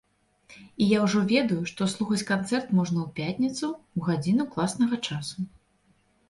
[0.85, 5.37] І я ўжо ведаю, што слухаць канцэрт можна ў пятніцу, у гадзіну класнага часу.